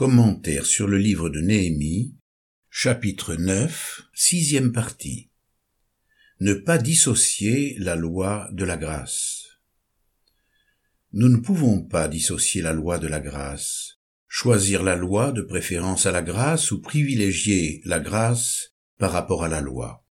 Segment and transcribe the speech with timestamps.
[0.00, 2.16] Commentaire sur le livre de Néhémie,
[2.70, 5.28] chapitre 9, sixième partie.
[6.40, 9.44] Ne pas dissocier la loi de la grâce.
[11.12, 16.06] Nous ne pouvons pas dissocier la loi de la grâce, choisir la loi de préférence
[16.06, 20.06] à la grâce ou privilégier la grâce par rapport à la loi.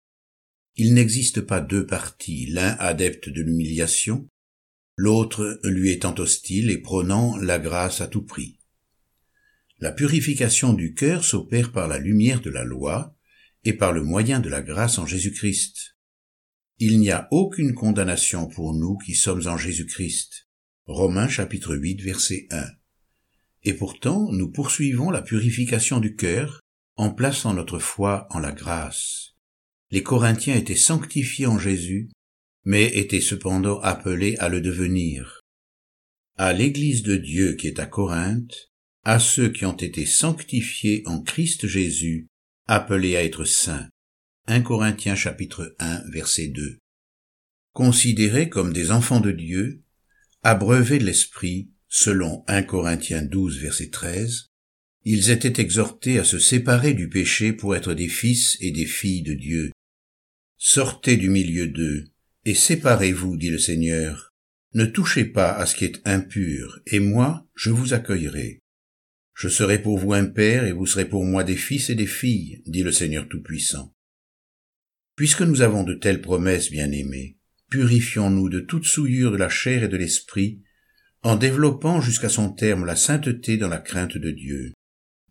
[0.78, 4.28] Il n'existe pas deux partis, l'un adepte de l'humiliation,
[4.96, 8.58] l'autre lui étant hostile et prônant la grâce à tout prix.
[9.86, 13.16] La purification du cœur s'opère par la lumière de la loi
[13.66, 15.96] et par le moyen de la grâce en Jésus-Christ.
[16.80, 20.48] Il n'y a aucune condamnation pour nous qui sommes en Jésus-Christ.
[20.88, 22.66] Romains chapitre 8 verset 1.
[23.62, 26.62] Et pourtant, nous poursuivons la purification du cœur
[26.95, 29.36] en plaçant notre foi en la grâce.
[29.92, 32.09] Les Corinthiens étaient sanctifiés en Jésus,
[32.64, 35.42] mais étaient cependant appelés à le devenir.
[36.38, 38.72] À l'Église de Dieu qui est à Corinthe,
[39.05, 42.27] à ceux qui ont été sanctifiés en Christ Jésus,
[42.68, 43.88] appelés à être saints.
[44.48, 46.80] 1 Corinthiens chapitre 1 verset 2.
[47.72, 49.83] Considérés comme des enfants de Dieu,
[50.42, 54.48] abreuvés de l'Esprit, selon 1 Corinthiens 12 verset 13,
[55.03, 59.22] ils étaient exhortés à se séparer du péché pour être des fils et des filles
[59.22, 59.72] de Dieu.
[60.58, 62.06] Sortez du milieu d'eux,
[62.44, 64.33] et séparez-vous, dit le Seigneur.
[64.73, 68.61] Ne touchez pas à ce qui est impur, et moi, je vous accueillerai.
[69.36, 72.08] Je serai pour vous un père et vous serez pour moi des fils et des
[72.08, 73.94] filles, dit le Seigneur Tout-Puissant.
[75.17, 77.38] Puisque nous avons de telles promesses, bien-aimés,
[77.69, 80.61] purifions-nous de toute souillure de la chair et de l'esprit,
[81.22, 84.72] en développant jusqu'à son terme la sainteté dans la crainte de Dieu.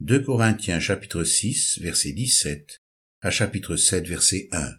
[0.00, 2.82] 2 Corinthiens chapitre 6 verset 17
[3.22, 4.70] à chapitre 7 verset 1.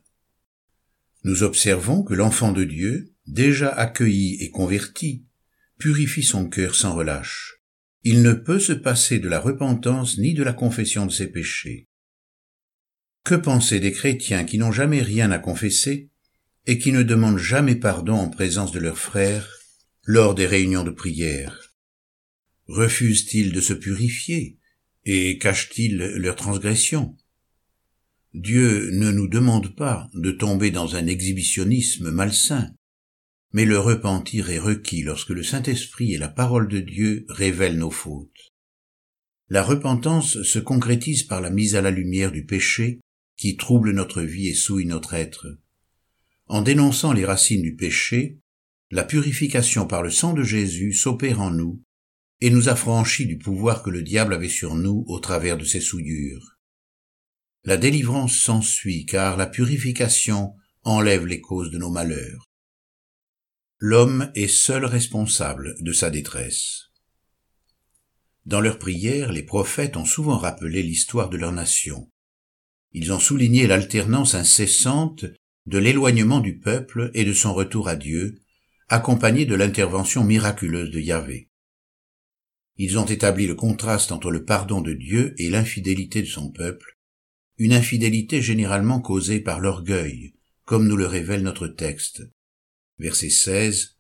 [1.24, 5.26] Nous observons que l'enfant de Dieu, déjà accueilli et converti,
[5.80, 7.55] purifie son cœur sans relâche
[8.08, 11.88] il ne peut se passer de la repentance ni de la confession de ses péchés.
[13.24, 16.12] Que penser des chrétiens qui n'ont jamais rien à confesser
[16.68, 19.50] et qui ne demandent jamais pardon en présence de leurs frères
[20.04, 21.74] lors des réunions de prière?
[22.68, 24.60] Refusent-ils de se purifier
[25.06, 27.18] et cachent-ils leurs transgressions
[28.36, 32.72] Dieu ne nous demande pas de tomber dans un exhibitionnisme malsain,
[33.54, 37.92] mais le repentir est requis lorsque le Saint-Esprit et la parole de Dieu révèlent nos
[37.92, 38.54] fautes.
[39.50, 43.00] La repentance se concrétise par la mise à la lumière du péché
[43.38, 45.60] qui trouble notre vie et souille notre être.
[46.48, 48.40] En dénonçant les racines du péché,
[48.92, 51.82] la purification par le sang de Jésus s'opère en nous
[52.42, 55.80] et nous affranchit du pouvoir que le diable avait sur nous au travers de ses
[55.80, 56.58] souillures.
[57.64, 62.46] La délivrance s'ensuit car la purification enlève les causes de nos malheurs
[63.80, 66.92] l'homme est seul responsable de sa détresse.
[68.46, 72.10] Dans leurs prières, les prophètes ont souvent rappelé l'histoire de leur nation.
[72.94, 75.26] Ils ont souligné l'alternance incessante
[75.66, 78.40] de l'éloignement du peuple et de son retour à Dieu,
[78.88, 81.50] accompagné de l'intervention miraculeuse de Yahvé.
[82.78, 86.98] Ils ont établi le contraste entre le pardon de Dieu et l'infidélité de son peuple,
[87.58, 92.24] une infidélité généralement causée par l'orgueil, comme nous le révèle notre texte,
[93.00, 93.98] Verset 16.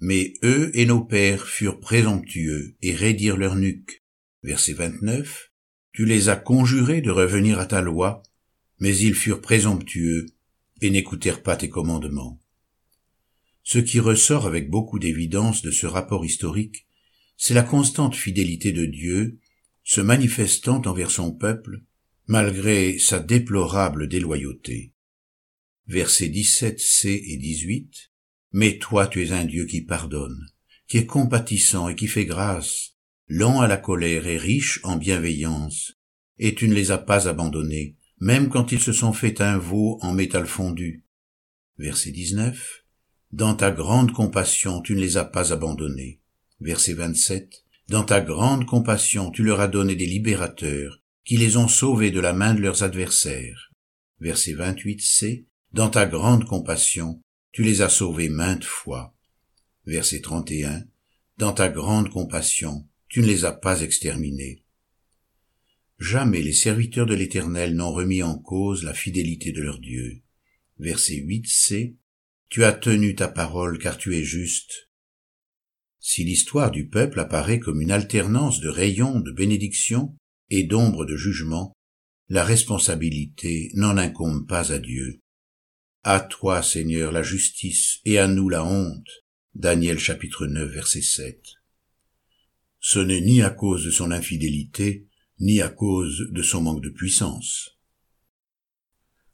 [0.00, 4.02] Mais eux et nos pères furent présomptueux et raidirent leur nuque.
[4.42, 5.52] Verset 29.
[5.92, 8.22] Tu les as conjurés de revenir à ta loi,
[8.80, 10.26] mais ils furent présomptueux
[10.80, 12.40] et n'écoutèrent pas tes commandements.
[13.62, 16.86] Ce qui ressort avec beaucoup d'évidence de ce rapport historique,
[17.36, 19.38] c'est la constante fidélité de Dieu,
[19.84, 21.82] se manifestant envers son peuple,
[22.26, 24.92] malgré sa déplorable déloyauté.
[25.86, 28.10] Versets 17c et 18
[28.54, 30.46] mais toi tu es un Dieu qui pardonne,
[30.86, 32.92] qui est compatissant et qui fait grâce,
[33.26, 35.94] lent à la colère et riche en bienveillance,
[36.38, 39.98] et tu ne les as pas abandonnés, même quand ils se sont fait un veau
[40.02, 41.04] en métal fondu.
[41.78, 42.84] Verset 19.
[43.32, 46.20] Dans ta grande compassion tu ne les as pas abandonnés.
[46.60, 47.64] Verset 27.
[47.88, 52.20] Dans ta grande compassion tu leur as donné des libérateurs, qui les ont sauvés de
[52.20, 53.72] la main de leurs adversaires.
[54.20, 55.46] Verset 28c.
[55.72, 57.20] Dans ta grande compassion
[57.54, 59.14] tu les as sauvés maintes fois.
[59.86, 60.88] Verset 31.
[61.38, 64.64] Dans ta grande compassion, tu ne les as pas exterminés.
[66.00, 70.22] Jamais les serviteurs de l'Éternel n'ont remis en cause la fidélité de leur Dieu.
[70.80, 71.94] Verset 8c.
[72.48, 74.90] Tu as tenu ta parole car tu es juste.
[76.00, 80.16] Si l'histoire du peuple apparaît comme une alternance de rayons de bénédiction
[80.50, 81.72] et d'ombre de jugement,
[82.28, 85.20] la responsabilité n'en incombe pas à Dieu.
[86.06, 89.08] À toi, Seigneur, la justice, et à nous la honte.
[89.54, 91.42] Daniel chapitre 9 verset 7.
[92.78, 95.08] Ce n'est ni à cause de son infidélité,
[95.40, 97.78] ni à cause de son manque de puissance.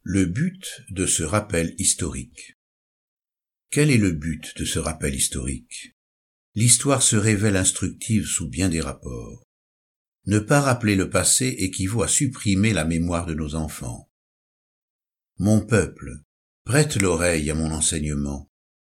[0.03, 2.57] Le but de ce rappel historique.
[3.71, 5.97] Quel est le but de ce rappel historique?
[6.55, 9.43] L'histoire se révèle instructive sous bien des rapports.
[10.27, 14.09] Ne pas rappeler le passé équivaut à supprimer la mémoire de nos enfants.
[15.39, 16.23] Mon peuple,
[16.65, 18.51] prête l'oreille à mon enseignement,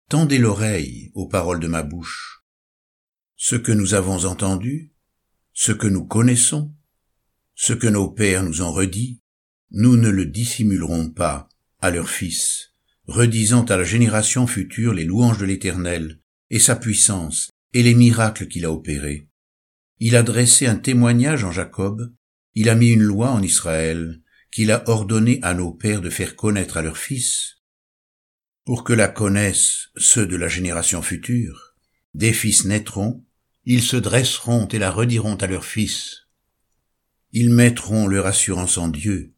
[0.10, 2.44] tendez l'oreille aux paroles de ma bouche.
[3.36, 4.94] Ce que nous avons entendu,
[5.54, 6.74] ce que nous connaissons,
[7.56, 9.21] ce que nos pères nous ont redit,
[9.71, 11.50] nous ne le dissimulerons pas
[11.80, 12.74] à leurs fils,
[13.07, 16.19] redisant à la génération future les louanges de l'Éternel,
[16.50, 19.30] et sa puissance, et les miracles qu'il a opérés.
[20.00, 22.13] Il a dressé un témoignage en Jacob,
[22.56, 24.21] il a mis une loi en Israël,
[24.53, 27.63] qu'il a ordonné à nos pères de faire connaître à leurs fils,
[28.65, 31.75] pour que la connaissent ceux de la génération future.
[32.13, 33.25] Des fils naîtront,
[33.65, 36.27] ils se dresseront et la rediront à leurs fils.
[37.31, 39.33] Ils mettront leur assurance en Dieu,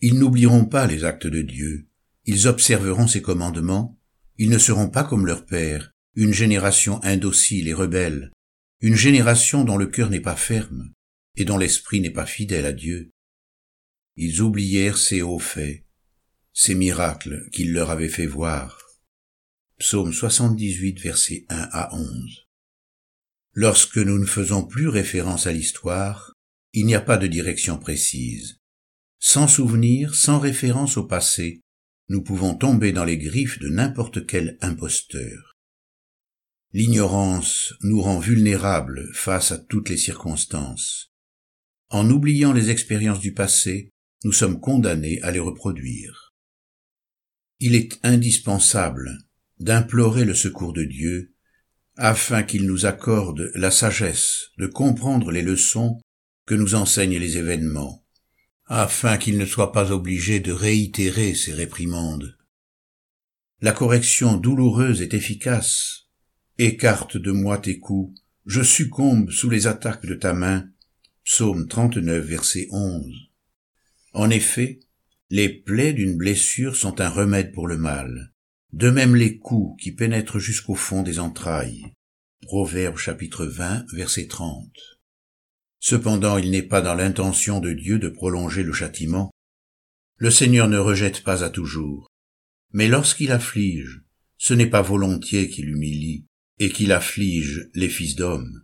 [0.00, 1.88] ils n'oublieront pas les actes de Dieu,
[2.24, 3.98] ils observeront ses commandements,
[4.38, 8.30] ils ne seront pas comme leur père, une génération indocile et rebelle,
[8.80, 10.92] une génération dont le cœur n'est pas ferme
[11.34, 13.10] et dont l'esprit n'est pas fidèle à Dieu.
[14.16, 15.84] Ils oublièrent ces hauts faits,
[16.52, 18.78] ces miracles qu'il leur avait fait voir.
[19.78, 22.46] Psaume 78, versets 1 à 11.
[23.54, 26.32] Lorsque nous ne faisons plus référence à l'histoire,
[26.72, 28.58] il n'y a pas de direction précise.
[29.18, 31.60] Sans souvenir, sans référence au passé,
[32.08, 35.56] nous pouvons tomber dans les griffes de n'importe quel imposteur.
[36.72, 41.12] L'ignorance nous rend vulnérables face à toutes les circonstances.
[41.90, 43.91] En oubliant les expériences du passé,
[44.24, 46.34] nous sommes condamnés à les reproduire.
[47.60, 49.18] Il est indispensable
[49.58, 51.34] d'implorer le secours de Dieu
[51.96, 56.00] afin qu'il nous accorde la sagesse de comprendre les leçons
[56.46, 58.04] que nous enseignent les événements,
[58.66, 62.36] afin qu'il ne soit pas obligé de réitérer ses réprimandes.
[63.60, 66.02] La correction douloureuse est efficace
[66.58, 70.68] Écarte de moi tes coups, je succombe sous les attaques de ta main.
[71.24, 73.31] Psaume 39, verset 11.
[74.12, 74.80] En effet,
[75.30, 78.32] les plaies d'une blessure sont un remède pour le mal,
[78.72, 81.86] de même les coups qui pénètrent jusqu'au fond des entrailles.
[82.42, 84.70] Proverbe chapitre 20, verset 30.
[85.80, 89.30] Cependant, il n'est pas dans l'intention de Dieu de prolonger le châtiment.
[90.16, 92.08] Le Seigneur ne rejette pas à toujours.
[92.72, 94.02] Mais lorsqu'il afflige,
[94.36, 96.26] ce n'est pas volontiers qu'il humilie,
[96.58, 98.62] et qu'il afflige les fils d'hommes.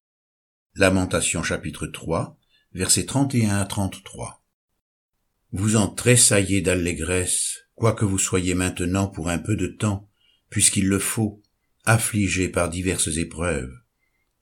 [0.74, 2.38] Lamentation chapitre 3,
[2.72, 4.37] versets 31 à 33.
[5.52, 10.10] Vous en tressaillez d'allégresse, quoique vous soyez maintenant pour un peu de temps,
[10.50, 11.42] puisqu'il le faut,
[11.86, 13.72] affligés par diverses épreuves.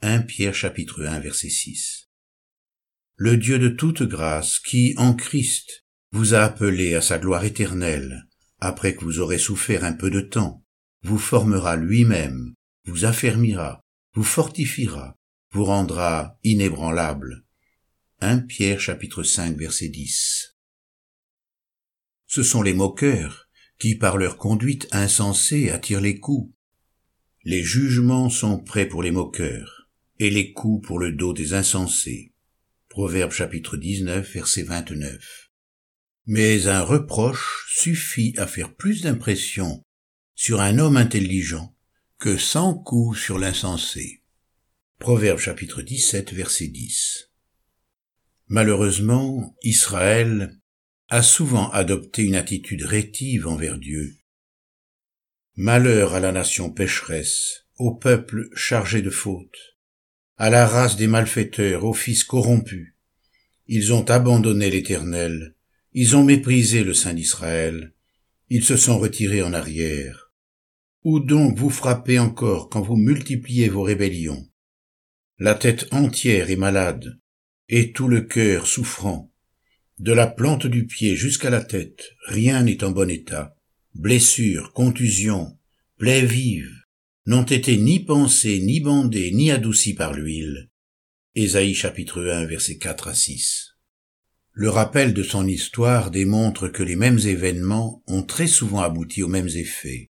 [0.03, 2.09] 1 Pierre chapitre 1 verset 6.
[3.15, 8.27] Le Dieu de toute grâce, qui, en Christ, vous a appelé à sa gloire éternelle,
[8.59, 10.65] après que vous aurez souffert un peu de temps,
[11.03, 12.53] vous formera lui-même,
[12.85, 13.81] vous affermira,
[14.15, 15.17] vous fortifiera,
[15.53, 17.45] vous rendra inébranlable.
[18.23, 20.56] 1 Pierre chapitre 5 verset 10.
[22.27, 26.53] Ce sont les moqueurs qui par leur conduite insensée attirent les coups.
[27.45, 29.89] Les jugements sont prêts pour les moqueurs,
[30.19, 32.33] et les coups pour le dos des insensés.
[32.89, 35.51] Proverbe chapitre 19 verset 29.
[36.27, 39.85] Mais un reproche suffit à faire plus d'impression
[40.35, 41.77] sur un homme intelligent
[42.19, 44.23] que cent coups sur l'insensé.
[44.99, 47.31] Proverbe chapitre 17 verset 10.
[48.49, 50.59] Malheureusement, Israël
[51.09, 54.17] a souvent adopté une attitude rétive envers Dieu.
[55.55, 59.77] Malheur à la nation pécheresse, au peuple chargé de fautes,
[60.37, 62.93] à la race des malfaiteurs, aux fils corrompus.
[63.69, 65.55] Ils ont abandonné l'Éternel,
[65.93, 67.95] ils ont méprisé le Saint d'Israël,
[68.49, 70.33] ils se sont retirés en arrière,
[71.05, 74.49] où donc vous frappez encore quand vous multipliez vos rébellions?
[75.39, 77.21] La tête entière est malade,
[77.69, 79.33] et tout le cœur souffrant.
[79.99, 83.57] De la plante du pied jusqu'à la tête, rien n'est en bon état.
[83.95, 85.59] Blessures, contusions,
[85.99, 86.83] plaies vives,
[87.27, 90.69] n'ont été ni pensées, ni bandées, ni adoucies par l'huile.
[91.35, 93.77] Ésaïe chapitre 1 versets 4 à 6.
[94.53, 99.29] Le rappel de son histoire démontre que les mêmes événements ont très souvent abouti aux
[99.29, 100.11] mêmes effets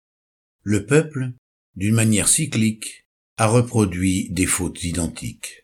[0.62, 1.32] le peuple,
[1.74, 5.62] d'une manière cyclique, a reproduit des fautes identiques.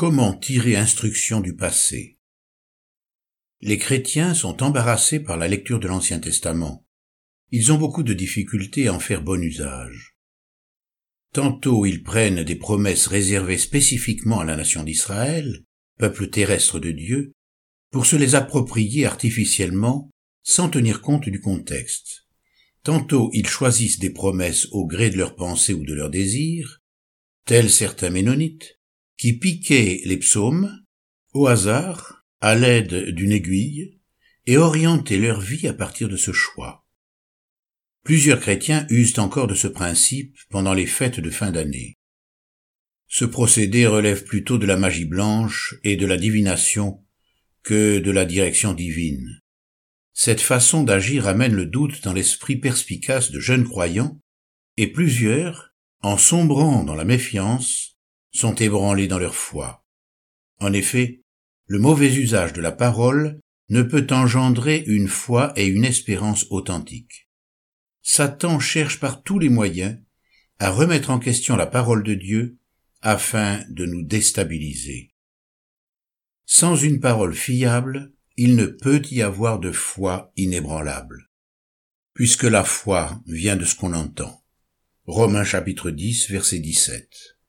[0.00, 2.16] Comment tirer instruction du passé?
[3.60, 6.86] Les chrétiens sont embarrassés par la lecture de l'Ancien Testament.
[7.50, 10.16] Ils ont beaucoup de difficultés à en faire bon usage.
[11.34, 15.64] Tantôt ils prennent des promesses réservées spécifiquement à la nation d'Israël,
[15.98, 17.32] peuple terrestre de Dieu,
[17.90, 20.08] pour se les approprier artificiellement
[20.42, 22.26] sans tenir compte du contexte.
[22.84, 26.80] Tantôt ils choisissent des promesses au gré de leurs pensées ou de leurs désirs,
[27.44, 28.79] tels certains ménonites,
[29.20, 30.82] qui piquaient les psaumes,
[31.34, 34.00] au hasard, à l'aide d'une aiguille,
[34.46, 36.86] et orientaient leur vie à partir de ce choix.
[38.02, 41.98] Plusieurs chrétiens usent encore de ce principe pendant les fêtes de fin d'année.
[43.08, 47.04] Ce procédé relève plutôt de la magie blanche et de la divination
[47.62, 49.42] que de la direction divine.
[50.14, 54.18] Cette façon d'agir amène le doute dans l'esprit perspicace de jeunes croyants,
[54.78, 57.99] et plusieurs, en sombrant dans la méfiance,
[58.32, 59.84] sont ébranlés dans leur foi.
[60.58, 61.22] En effet,
[61.66, 67.28] le mauvais usage de la parole ne peut engendrer une foi et une espérance authentiques.
[68.02, 69.98] Satan cherche par tous les moyens
[70.58, 72.58] à remettre en question la parole de Dieu
[73.00, 75.14] afin de nous déstabiliser.
[76.44, 81.30] Sans une parole fiable, il ne peut y avoir de foi inébranlable,
[82.12, 84.44] puisque la foi vient de ce qu'on entend.
[85.04, 87.39] Romains chapitre 10 verset 17.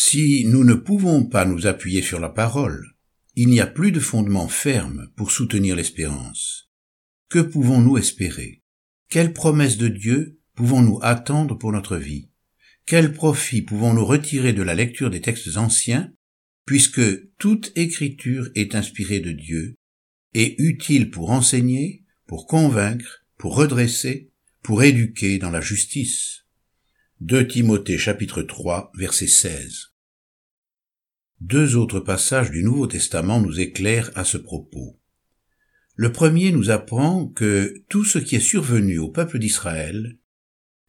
[0.00, 2.86] Si nous ne pouvons pas nous appuyer sur la parole,
[3.34, 6.70] il n'y a plus de fondement ferme pour soutenir l'espérance.
[7.28, 8.62] Que pouvons-nous espérer?
[9.08, 12.30] Quelle promesse de Dieu pouvons-nous attendre pour notre vie?
[12.86, 16.12] Quel profit pouvons-nous retirer de la lecture des textes anciens
[16.64, 19.74] puisque toute écriture est inspirée de Dieu
[20.32, 24.30] et utile pour enseigner, pour convaincre, pour redresser,
[24.62, 26.44] pour éduquer dans la justice?
[27.20, 29.88] 2 Timothée chapitre 3 verset 16.
[31.40, 35.00] Deux autres passages du Nouveau Testament nous éclairent à ce propos.
[35.96, 40.16] Le premier nous apprend que tout ce qui est survenu au peuple d'Israël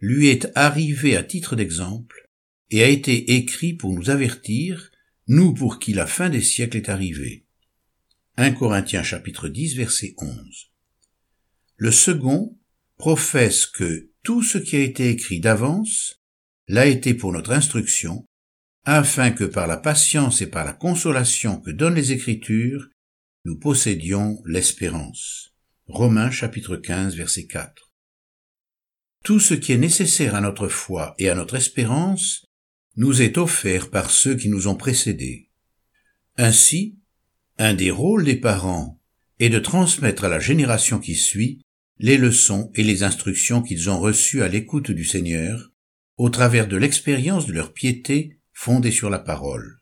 [0.01, 2.29] lui est arrivé à titre d'exemple
[2.69, 4.91] et a été écrit pour nous avertir
[5.27, 7.47] nous pour qui la fin des siècles est arrivée.
[8.37, 10.69] 1 Corinthiens chapitre 10 verset 11.
[11.77, 12.55] Le second
[12.97, 16.18] professe que tout ce qui a été écrit d'avance
[16.69, 18.25] l'a été pour notre instruction,
[18.85, 22.87] afin que par la patience et par la consolation que donnent les Écritures,
[23.43, 25.55] nous possédions l'espérance.
[25.87, 27.91] Romains chapitre 15 verset 4.
[29.23, 32.45] Tout ce qui est nécessaire à notre foi et à notre espérance
[32.97, 35.49] nous est offert par ceux qui nous ont précédés.
[36.37, 36.99] Ainsi,
[37.57, 39.01] un des rôles des parents
[39.39, 41.61] est de transmettre à la génération qui suit
[41.97, 45.68] les leçons et les instructions qu'ils ont reçues à l'écoute du Seigneur,
[46.19, 49.78] au travers de l'expérience de leur piété fondée sur la parole.